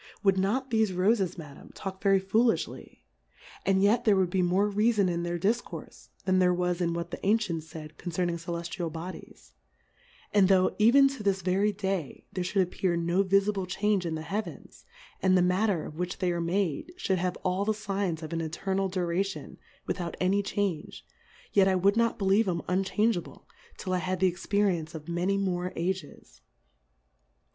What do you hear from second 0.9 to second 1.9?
Roles Madam,